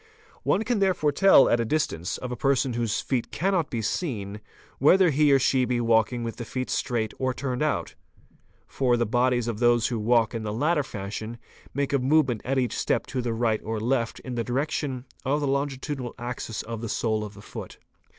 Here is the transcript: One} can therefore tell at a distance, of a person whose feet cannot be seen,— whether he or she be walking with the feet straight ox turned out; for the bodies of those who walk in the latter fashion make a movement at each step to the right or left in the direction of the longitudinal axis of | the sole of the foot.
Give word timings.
One} 0.41 0.63
can 0.63 0.79
therefore 0.79 1.11
tell 1.11 1.47
at 1.47 1.59
a 1.59 1.63
distance, 1.63 2.17
of 2.17 2.31
a 2.31 2.35
person 2.35 2.73
whose 2.73 3.01
feet 3.01 3.29
cannot 3.31 3.69
be 3.69 3.83
seen,— 3.83 4.41
whether 4.79 5.11
he 5.11 5.31
or 5.31 5.37
she 5.37 5.63
be 5.63 5.79
walking 5.79 6.23
with 6.23 6.37
the 6.37 6.43
feet 6.43 6.71
straight 6.71 7.13
ox 7.19 7.39
turned 7.39 7.61
out; 7.61 7.93
for 8.65 8.97
the 8.97 9.05
bodies 9.05 9.47
of 9.47 9.59
those 9.59 9.89
who 9.89 9.99
walk 9.99 10.33
in 10.33 10.41
the 10.41 10.51
latter 10.51 10.81
fashion 10.81 11.37
make 11.75 11.93
a 11.93 11.99
movement 11.99 12.41
at 12.43 12.57
each 12.57 12.75
step 12.75 13.05
to 13.05 13.21
the 13.21 13.35
right 13.35 13.61
or 13.63 13.79
left 13.79 14.19
in 14.21 14.33
the 14.33 14.43
direction 14.43 15.05
of 15.23 15.39
the 15.39 15.47
longitudinal 15.47 16.15
axis 16.17 16.63
of 16.63 16.81
| 16.81 16.81
the 16.81 16.89
sole 16.89 17.23
of 17.23 17.35
the 17.35 17.39
foot. 17.43 17.77